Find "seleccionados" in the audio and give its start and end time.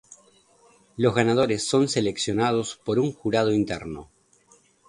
1.87-2.75